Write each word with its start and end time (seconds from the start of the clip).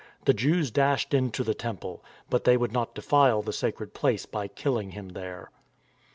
The 0.25 0.33
Jews 0.33 0.71
dashed 0.71 1.13
into 1.13 1.43
the 1.43 1.53
Temple. 1.53 2.03
But 2.27 2.43
they 2.43 2.57
would 2.57 2.71
not 2.71 2.95
defile 2.95 3.43
the 3.43 3.53
sacred 3.53 3.93
place 3.93 4.25
by 4.25 4.47
killing 4.47 4.93
him 4.93 5.09
there. 5.09 5.51